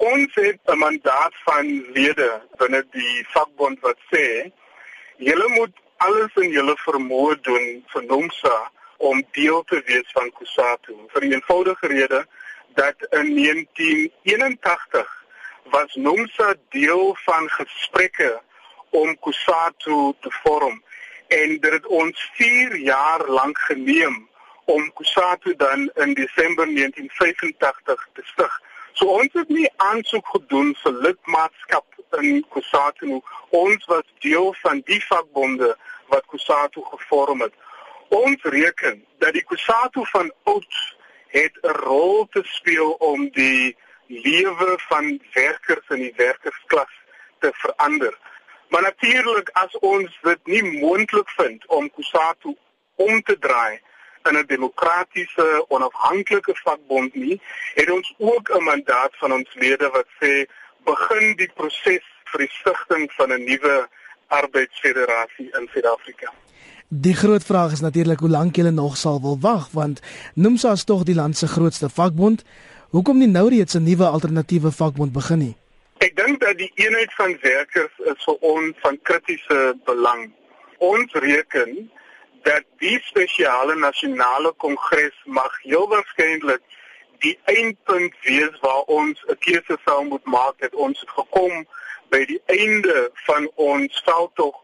Ons 0.00 0.34
het 0.34 0.58
'n 0.64 0.78
mandaat 0.78 1.34
van 1.44 1.66
lede 1.92 2.40
binne 2.56 2.86
die 2.90 3.26
vakbond 3.28 3.80
wat 3.80 3.98
sê 4.12 4.52
julle 5.16 5.48
moet 5.48 5.74
alles 5.96 6.34
in 6.34 6.50
julle 6.50 6.76
vermoë 6.86 7.34
doen 7.40 7.66
vir 7.92 8.04
NOMSA 8.04 8.70
om 8.96 9.20
deel 9.30 9.62
te 9.64 9.82
wees 9.86 10.08
van 10.12 10.32
Kusatu. 10.38 10.94
Vir 11.12 11.20
die 11.20 11.32
eenvoudige 11.32 11.86
rede 11.86 12.26
dat 12.80 12.96
in 13.10 13.34
1981 13.36 15.24
was 15.64 15.94
NOMSA 15.94 16.54
deel 16.68 17.16
van 17.24 17.50
gesprekke 17.50 18.40
om 18.90 19.18
Kusatu 19.18 20.12
te 20.20 20.32
vorm 20.42 20.82
en 21.28 21.58
dit 21.60 21.72
het 21.72 21.86
ons 21.86 22.30
4 22.40 22.76
jaar 22.76 23.28
lank 23.28 23.58
geneem 23.58 24.28
om 24.64 24.92
Kusatu 24.92 25.56
dan 25.56 25.90
in 25.94 26.14
Desember 26.14 26.66
1985 26.74 28.08
te 28.12 28.22
stig. 28.24 28.60
So 29.00 29.06
ons 29.16 29.32
het 29.32 29.48
nie 29.48 29.68
aansoek 29.80 30.26
gedoen 30.28 30.74
vir 30.82 30.96
lidmaatskap 31.04 32.18
in 32.18 32.42
Kusatu. 32.52 33.22
Ons 33.56 33.86
was 33.88 34.04
deel 34.20 34.50
van 34.60 34.82
die 34.90 34.98
vakbonde 35.06 35.70
wat 36.12 36.26
Kusatu 36.28 36.84
gevorm 36.90 37.40
het. 37.40 37.54
Ons 38.12 38.44
reken 38.52 39.00
dat 39.24 39.32
die 39.32 39.44
Kusatu 39.48 40.04
van 40.12 40.28
oud 40.52 40.76
het 41.32 41.56
'n 41.62 41.78
rol 41.80 42.28
te 42.36 42.42
speel 42.44 42.92
om 42.92 43.30
die 43.30 43.76
lewe 44.06 44.76
van 44.88 45.20
werkers 45.32 45.88
in 45.88 46.02
die 46.04 46.14
werkersklas 46.16 46.92
te 47.38 47.50
verander. 47.52 48.18
Maar 48.68 48.82
natuurlik 48.82 49.48
as 49.52 49.78
ons 49.78 50.18
dit 50.22 50.46
nie 50.46 50.80
moontlik 50.80 51.30
vind 51.40 51.66
om 51.66 51.90
Kusatu 51.90 52.56
om 52.94 53.22
te 53.22 53.38
draai 53.38 53.80
in 54.28 54.36
'n 54.36 54.46
demokratiese 54.46 55.64
onafhanklike 55.68 56.54
vakbond 56.64 57.14
nie, 57.14 57.40
het 57.74 57.90
ons 57.90 58.14
ook 58.18 58.50
'n 58.50 58.64
mandaat 58.64 59.12
van 59.16 59.32
ons 59.32 59.54
lede 59.54 59.88
wat 59.90 60.08
sê 60.20 60.46
begin 60.84 61.36
die 61.36 61.50
proses 61.54 62.04
vir 62.24 62.38
die 62.38 62.52
stigting 62.60 63.12
van 63.12 63.32
'n 63.32 63.44
nuwe 63.44 63.88
arbeidsfederasie 64.28 65.48
in 65.58 65.68
Suid-Afrika. 65.72 66.32
Die 66.88 67.14
groot 67.14 67.44
vraag 67.44 67.72
is 67.72 67.80
natuurlik 67.80 68.18
hoe 68.18 68.28
lank 68.28 68.56
julle 68.56 68.70
nog 68.70 68.96
sal 68.96 69.20
wil 69.20 69.38
wag 69.40 69.68
want 69.70 70.00
NUMSA 70.34 70.72
is 70.72 70.84
tog 70.84 71.02
die 71.02 71.14
land 71.14 71.36
se 71.36 71.46
grootste 71.46 71.88
vakbond. 71.88 72.44
Hoekom 72.90 73.18
nie 73.18 73.28
nou 73.28 73.48
reeds 73.48 73.74
'n 73.74 73.82
nuwe 73.82 74.04
alternatiewe 74.04 74.72
vakbond 74.72 75.12
begin 75.12 75.38
nie? 75.38 75.56
Ek 75.98 76.16
dink 76.16 76.40
dat 76.40 76.58
die 76.58 76.72
eenheid 76.74 77.14
van 77.14 77.36
werkers 77.40 77.92
is 77.98 78.24
vir 78.24 78.36
ons 78.40 78.76
van 78.80 78.98
kritiese 79.02 79.76
belang. 79.84 80.32
Ons 80.78 81.12
reken 81.12 81.90
dat 82.42 82.62
die 82.78 83.00
spesiale 83.02 83.74
nasionale 83.74 84.52
kongres 84.52 85.16
mag 85.24 85.62
heel 85.62 85.88
waarskynlik 85.88 86.62
die 87.18 87.38
eindpunt 87.44 88.14
wees 88.22 88.58
waar 88.60 88.82
ons 88.98 89.24
'n 89.26 89.38
keuse 89.38 89.76
sou 89.84 90.04
moet 90.04 90.24
maak 90.24 90.58
dat 90.58 90.74
ons 90.74 91.02
gekom 91.06 91.66
by 92.08 92.24
die 92.24 92.42
einde 92.46 93.10
van 93.26 93.50
ons 93.54 94.02
veldtog 94.04 94.56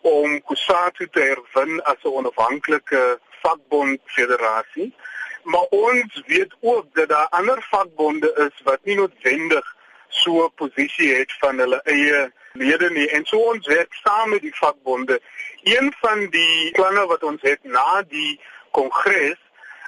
om 0.00 0.42
Kusatu 0.42 1.08
te 1.08 1.20
herwin 1.20 1.82
as 1.82 2.00
'n 2.02 2.16
onafhanklike 2.20 3.20
vakbond 3.42 4.00
federasie. 4.04 4.94
Maar 5.42 5.66
ons 5.70 6.22
weet 6.26 6.54
ook 6.60 6.86
dat 6.92 7.08
daar 7.08 7.28
ander 7.28 7.66
vakbonde 7.70 8.30
is 8.46 8.62
wat 8.64 8.84
nie 8.84 8.96
noodwendig 8.96 9.76
so 10.22 10.44
'n 10.44 10.54
posisie 10.54 11.14
het 11.14 11.32
van 11.38 11.58
hulle 11.58 11.80
eie 11.84 12.32
lede 12.52 12.90
nie 12.90 13.08
en 13.08 13.24
so 13.24 13.38
ons 13.38 13.66
werk 13.66 13.94
saam 14.02 14.30
met 14.30 14.40
die 14.40 14.56
vakbonde. 14.56 15.20
Een 15.62 15.94
van 16.00 16.28
die 16.30 16.70
planne 16.70 17.06
wat 17.06 17.22
ons 17.22 17.42
het 17.42 17.62
na 17.62 18.02
die 18.08 18.40
kongres 18.70 19.40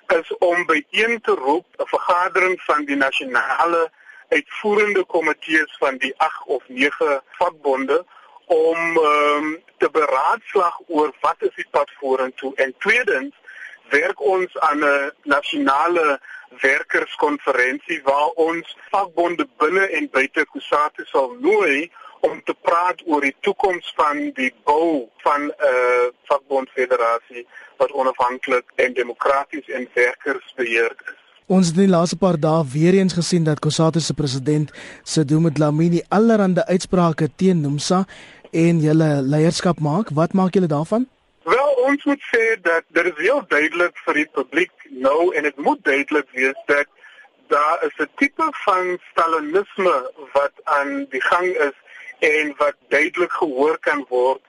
is 0.07 0.37
om 0.39 0.67
byeen 0.67 1.21
te 1.21 1.35
roep 1.35 1.67
'n 1.77 1.87
vergadering 1.87 2.63
van 2.63 2.85
die 2.85 2.97
nasionale 2.97 3.91
uitvoerende 4.29 5.05
komitees 5.05 5.77
van 5.79 5.97
die 5.97 6.15
8 6.17 6.43
of 6.45 6.63
9 6.67 7.23
vakbonde 7.39 8.05
om 8.47 8.97
um, 8.97 9.63
te 9.79 9.91
beraadslag 9.91 10.81
oor 10.87 11.13
wat 11.21 11.37
is 11.39 11.55
die 11.55 11.69
pad 11.71 11.91
vorentoe 11.99 12.55
en 12.55 12.75
tweedens 12.79 13.35
werk 13.89 14.21
ons 14.21 14.59
aan 14.59 14.85
'n 14.85 15.13
nasionale 15.23 16.21
werkerskonferensie 16.61 18.01
waar 18.05 18.31
ons 18.49 18.77
vakbonde 18.91 19.47
binne 19.59 19.87
en 19.99 20.09
buite 20.13 20.47
Kusatu 20.53 21.05
sal 21.05 21.35
nooi 21.41 21.91
om 22.21 22.41
te 22.45 22.55
praat 22.63 23.03
oor 23.07 23.21
die 23.21 23.35
toekoms 23.41 23.93
van 23.97 24.31
die 24.39 24.53
bou 24.65 25.09
van 25.25 25.41
'n 25.47 25.53
uh, 25.71 26.07
vakbondfederasie 26.31 27.47
wat 27.77 27.93
onafhanklik 27.93 28.65
en 28.75 28.95
demokraties 28.95 29.69
en 29.69 29.89
werkersbeheerd 29.95 31.01
is. 31.07 31.21
Ons 31.47 31.67
het 31.67 31.77
die 31.77 31.89
laaste 31.89 32.17
paar 32.17 32.39
dae 32.41 32.65
weer 32.73 32.95
eens 32.95 33.13
gesien 33.13 33.45
dat 33.45 33.59
Kusatu 33.59 34.01
se 34.01 34.15
president 34.15 34.73
Sedumo 35.03 35.51
Dlamini 35.51 36.03
allerhande 36.09 36.67
uitsprake 36.67 37.29
teen 37.37 37.61
Nomsa 37.61 38.05
en 38.51 38.81
julle 38.81 39.23
leierskap 39.23 39.79
maak. 39.79 40.11
Wat 40.11 40.33
maak 40.33 40.55
julle 40.55 40.67
daarvan? 40.67 41.07
Ons 41.87 42.05
moet 42.05 42.23
sê 42.33 42.45
dat 42.67 42.83
dit 42.97 43.07
is 43.07 43.19
heel 43.25 43.43
duidelik 43.47 43.99
vir 44.05 44.17
die 44.19 44.29
publiek 44.39 44.87
nou 45.05 45.21
en 45.39 45.45
dit 45.47 45.59
moet 45.67 45.83
duidelik 45.87 46.33
wees 46.35 46.63
dat 46.71 46.89
daar 47.53 47.85
is 47.87 47.99
'n 48.05 48.09
tipe 48.23 48.47
van 48.65 48.99
stalinisme 49.11 49.95
wat 50.33 50.55
aan 50.79 50.91
die 51.15 51.23
gang 51.27 51.47
is 51.69 51.77
en 52.31 52.55
wat 52.63 52.75
duidelik 52.89 53.33
gehoor 53.33 53.79
kan 53.79 54.05
word 54.09 54.43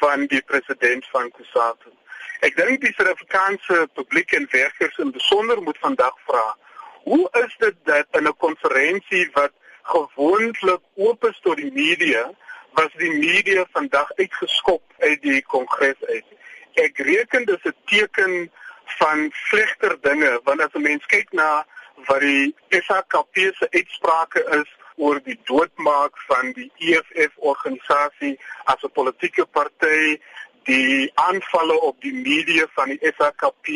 van 0.00 0.26
die 0.26 0.42
president 0.50 1.06
van 1.12 1.30
Kusatu. 1.30 1.92
Ek 2.40 2.56
dink 2.56 2.80
die 2.80 2.92
Suid-Afrikaanse 2.96 3.88
publiek 3.94 4.32
en 4.32 4.48
werkers 4.50 4.98
in 4.98 5.10
besonder 5.12 5.62
moet 5.62 5.78
vandag 5.78 6.16
vra: 6.26 6.56
Hoe 7.04 7.28
is 7.44 7.56
dit 7.58 7.76
dat 7.84 8.06
in 8.18 8.26
'n 8.26 8.36
konferensie 8.36 9.30
wat 9.32 9.52
gewoonlik 9.82 10.82
oop 10.94 11.24
is 11.24 11.38
tot 11.42 11.56
die 11.56 11.72
media, 11.72 12.30
was 12.72 12.92
die 12.96 13.12
media 13.12 13.66
vandag 13.72 14.12
uitgeskop 14.16 14.82
uit 14.98 15.22
die 15.22 15.42
kongres 15.42 16.04
uit? 16.04 16.38
Ek 16.86 16.98
reken 16.98 17.44
dit 17.44 17.58
is 17.58 17.70
'n 17.72 17.76
teken 17.92 18.50
van 18.98 19.30
slegter 19.48 19.96
dinge 20.00 20.40
want 20.44 20.60
as 20.60 20.74
'n 20.74 20.82
mens 20.82 21.06
kyk 21.06 21.32
na 21.32 21.66
wat 22.06 22.20
die 22.20 22.54
SAKP 22.68 23.36
se 23.58 23.66
uitsprake 23.70 24.40
is 24.60 24.70
oor 24.96 25.20
die 25.24 25.38
doodmaak 25.44 26.16
van 26.28 26.52
die 26.52 26.70
EFF 26.76 27.36
organisasie 27.52 28.38
as 28.64 28.82
'n 28.82 28.92
politieke 28.92 29.46
party, 29.46 30.20
die 30.64 31.10
aanvalle 31.14 31.80
op 31.80 32.00
die 32.00 32.14
media 32.14 32.66
van 32.76 32.88
die 32.88 33.12
SAKP, 33.16 33.66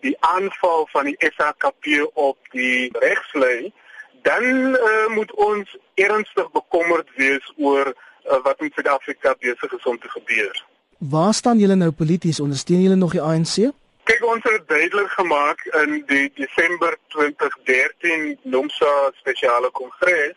die 0.00 0.16
aanval 0.20 0.88
van 0.90 1.04
die 1.04 1.16
SAKP 1.36 2.10
op 2.14 2.38
die 2.50 2.90
regslei, 2.92 3.72
dan 4.22 4.44
uh, 4.74 5.06
moet 5.06 5.32
ons 5.32 5.76
ernstig 5.94 6.50
bekommerd 6.50 7.08
wees 7.14 7.52
oor 7.56 7.86
uh, 7.86 8.42
wat 8.42 8.60
in 8.60 8.72
Suid-Afrika 8.74 9.34
besig 9.38 9.72
is 9.72 9.84
om 9.84 9.98
te 9.98 10.08
gebeur. 10.08 10.64
Waar 10.98 11.34
staan 11.34 11.58
julle 11.58 11.74
nou 11.74 11.90
polities? 11.90 12.40
Ondersteun 12.40 12.82
julle 12.82 12.94
nog 12.94 13.12
die 13.12 13.22
ANC? 13.22 13.70
Kyk 14.02 14.24
ons 14.26 14.42
het 14.42 14.64
duidelik 14.66 15.10
gemaak 15.14 15.60
in 15.82 16.02
die 16.06 16.32
Desember 16.34 16.96
2013 17.14 18.38
NOMSA 18.42 19.10
spesiale 19.14 19.70
kongres 19.70 20.34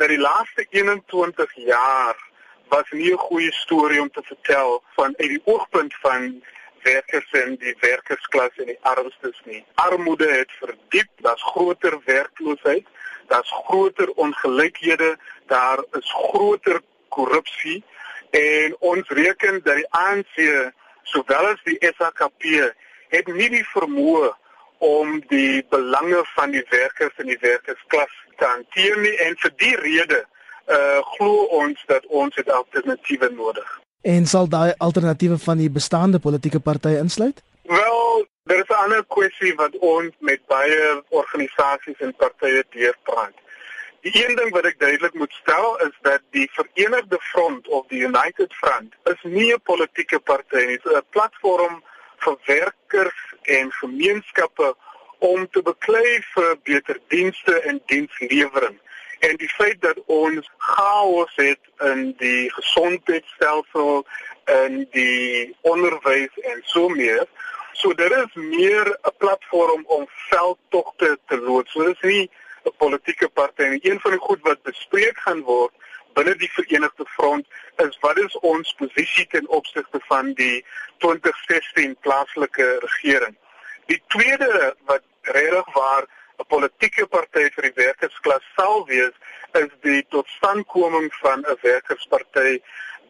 dat 0.00 0.08
die 0.08 0.18
laaste 0.18 0.64
21 0.70 1.52
jaar 1.66 2.16
was 2.68 2.88
nie 2.90 3.12
'n 3.12 3.20
goeie 3.28 3.52
storie 3.52 4.00
om 4.00 4.10
te 4.10 4.22
vertel 4.22 4.82
van 4.96 5.14
uit 5.16 5.28
die 5.28 5.42
oogpunt 5.44 5.94
van 6.00 6.42
werkers 6.82 7.30
en 7.30 7.56
die 7.56 7.76
werkersklas 7.80 8.56
en 8.56 8.66
die 8.66 8.80
armstes 8.80 9.40
nie. 9.44 9.64
Armoede 9.74 10.28
het 10.32 10.52
verdiep, 10.60 11.10
daar's 11.16 11.42
groter 11.42 12.00
werkloosheid, 12.04 12.86
daar's 13.26 13.52
groter 13.66 14.08
ongelykhede, 14.10 15.18
daar 15.46 15.84
is 15.90 16.12
groter 16.12 16.80
korrupsie 17.08 17.84
en 18.32 18.76
ons 18.80 19.08
reken 19.08 19.60
dat 19.64 19.76
die 19.76 19.88
ANC 19.90 20.36
sowel 21.02 21.52
as 21.52 21.60
die 21.68 21.78
SAKP 21.80 22.46
het 23.12 23.28
nie 23.28 23.48
die 23.52 23.66
vermoë 23.74 24.32
om 24.82 25.20
die 25.28 25.62
belange 25.70 26.22
van 26.34 26.50
die 26.50 26.64
werkers 26.70 27.18
en 27.22 27.28
die 27.30 27.38
werkersklas 27.40 28.14
te 28.40 28.48
hanteer 28.48 28.96
nie 29.04 29.14
en 29.26 29.36
vir 29.44 29.52
die 29.64 29.74
rede 29.84 30.24
uh 30.72 31.00
glo 31.16 31.44
ons 31.60 31.84
dat 31.86 32.06
ons 32.06 32.36
'n 32.36 32.50
alternatiewe 32.50 33.28
nodig. 33.34 33.80
En 34.02 34.26
sal 34.26 34.48
daai 34.48 34.74
alternatiewe 34.78 35.38
van 35.38 35.58
die 35.58 35.70
bestaande 35.70 36.18
politieke 36.18 36.60
partye 36.60 36.98
insluit? 36.98 37.42
Wel, 37.62 38.26
daar 38.44 38.58
is 38.58 38.68
'n 38.68 38.82
ander 38.84 39.04
kwessie 39.06 39.54
wat 39.54 39.78
ons 39.78 40.12
met 40.18 40.40
baie 40.46 41.02
organisasies 41.08 41.98
en 41.98 42.14
partye 42.14 42.64
deurpraat. 42.70 43.34
Die 44.02 44.24
een 44.24 44.34
ding 44.34 44.50
wat 44.50 44.66
ek 44.66 44.80
duidelik 44.80 45.14
moet 45.14 45.32
stel 45.32 45.76
is 45.84 45.94
dat 46.02 46.22
die 46.34 46.48
Verenigde 46.52 47.18
Front 47.20 47.68
of 47.68 47.84
die 47.86 48.00
United 48.02 48.54
Front 48.54 48.94
is 49.04 49.20
nie 49.22 49.52
'n 49.54 49.62
politieke 49.62 50.18
party 50.18 50.56
nie, 50.56 50.78
dit 50.82 50.86
is 50.90 50.98
'n 50.98 51.10
platform 51.10 51.84
vir 52.24 52.36
werkers 52.44 53.20
en 53.42 53.70
gemeenskappe 53.72 54.74
om 55.18 55.46
te 55.50 55.62
beklei 55.62 56.18
vir 56.34 56.58
beter 56.62 56.98
dienste 57.08 57.60
en 57.60 57.80
dienslewering. 57.86 58.80
En 59.18 59.36
die 59.36 59.48
feit 59.48 59.80
dat 59.80 59.98
ons 60.06 60.50
chaos 60.56 61.32
het 61.36 61.62
in 61.78 62.14
die 62.18 62.50
gesondheidstelsel 62.50 64.06
en 64.44 64.86
die 64.90 65.56
onderwys 65.60 66.38
en 66.42 66.62
so 66.64 66.88
meer, 66.88 67.26
so 67.72 67.94
dit 67.94 68.10
is 68.10 68.34
meer 68.34 68.98
'n 69.02 69.16
platform 69.18 69.84
om 69.86 70.08
veldtogte 70.08 71.18
te 71.26 71.38
loods. 71.38 71.72
So 71.72 71.84
dit 71.84 71.96
is 72.02 72.10
nie 72.10 72.30
politieke 72.70 73.28
party 73.28 73.62
en 73.62 73.78
een 73.82 74.00
van 74.00 74.10
die 74.10 74.20
goed 74.20 74.40
wat 74.42 74.62
bespreek 74.62 75.18
gaan 75.18 75.42
word 75.42 75.72
binne 76.14 76.34
die 76.36 76.50
Verenigde 76.52 77.04
Front 77.16 77.46
is 77.84 77.98
wat 78.00 78.18
is 78.18 78.34
ons 78.40 78.74
posisie 78.78 79.26
ten 79.26 79.48
opsigte 79.48 80.00
van 80.08 80.32
die 80.34 80.64
2016 81.04 81.96
plaaslike 82.00 82.66
regering. 82.84 83.36
Die 83.86 84.02
tweede 84.06 84.74
wat 84.90 85.02
regtig 85.22 85.72
waar 85.74 86.06
'n 86.38 86.46
politieke 86.48 87.06
party 87.06 87.48
vir 87.54 87.62
die 87.68 87.76
werkersklas 87.84 88.44
sal 88.56 88.86
wees 88.86 89.14
is 89.52 89.70
die 89.80 90.02
totstandkoming 90.08 91.10
van 91.22 91.44
'n 91.46 91.58
werkersparty. 91.62 92.60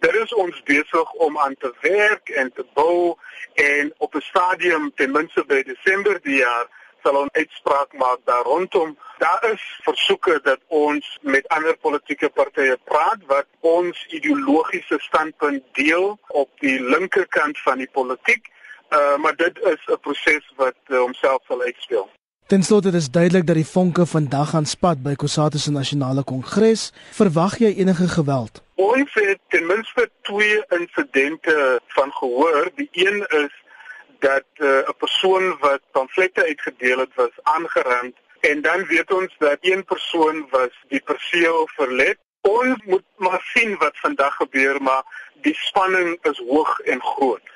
Dit 0.01 0.15
is 0.15 0.33
ons 0.35 0.63
besig 0.63 1.13
om 1.13 1.39
aan 1.39 1.57
te 1.59 1.73
werk 1.81 2.29
en 2.29 2.53
te 2.53 2.65
bou 2.75 3.17
en 3.55 3.93
op 3.99 4.15
'n 4.15 4.21
stadium 4.21 4.93
ten 4.95 5.11
minste 5.11 5.45
by 5.45 5.63
Desember 5.63 6.21
die 6.23 6.39
jaar 6.39 6.67
sal 7.03 7.17
ons 7.17 7.33
uitspraak 7.33 7.93
maak 7.93 8.21
daar 8.25 8.45
rondom. 8.45 8.97
Daar 9.19 9.53
is 9.53 9.63
versoeke 9.83 10.41
dat 10.43 10.61
ons 10.69 11.19
met 11.21 11.49
ander 11.49 11.77
politieke 11.77 12.29
partye 12.29 12.79
praat 12.85 13.21
wat 13.27 13.47
ons 13.61 14.07
ideologiese 14.09 14.99
standpunt 14.99 15.63
deel 15.73 16.19
op 16.29 16.51
die 16.65 16.79
linkerkant 16.81 17.59
van 17.67 17.79
die 17.79 17.91
politiek. 17.93 18.51
Uh, 18.93 19.17
maar 19.17 19.37
dit 19.37 19.59
is 19.59 19.81
'n 19.87 20.01
proses 20.01 20.53
wat 20.57 20.77
uh, 20.89 20.99
homself 20.99 21.41
sal 21.49 21.63
uitspeel. 21.63 22.11
Ten 22.47 22.63
slotte 22.63 22.91
is 22.93 23.11
duidelik 23.11 23.47
dat 23.47 23.57
die 23.57 23.67
vonke 23.67 24.07
vandag 24.07 24.51
gaan 24.51 24.67
spat 24.67 24.99
by 25.03 25.15
Kusatu 25.15 25.59
se 25.59 25.71
nasionale 25.71 26.23
kongres. 26.23 26.93
Verwag 27.17 27.55
jy 27.59 27.71
enige 27.81 28.09
geweld? 28.09 28.61
Ons 28.75 29.15
het 29.15 29.39
ten 29.49 29.67
minste 29.67 30.11
twee 30.29 30.59
insidente 30.69 31.81
van 31.87 32.13
gehoor. 32.13 32.69
Die 32.75 32.89
een 32.93 33.25
is 33.45 33.62
dat 34.29 34.49
uh, 34.57 34.69
'n 34.69 34.91
uh, 34.91 34.99
persoon 34.99 35.45
wat 35.61 35.81
pamflette 35.91 36.45
uitgedeel 36.45 36.99
het 36.99 37.15
was 37.15 37.35
aangerand 37.43 38.15
en 38.41 38.61
dan 38.61 38.87
weet 38.87 39.13
ons 39.13 39.35
dat 39.39 39.59
een 39.61 39.85
persoon 39.85 40.47
was 40.51 40.75
die 40.89 41.01
perseel 41.01 41.69
verlet. 41.75 42.19
Ons 42.41 42.79
moet 42.85 43.05
maar 43.17 43.43
sien 43.55 43.77
wat 43.79 43.99
vandag 43.99 44.35
gebeur, 44.35 44.83
maar 44.83 45.03
die 45.35 45.55
spanning 45.55 46.19
is 46.23 46.43
hoog 46.49 46.79
en 46.79 47.03
groot. 47.03 47.52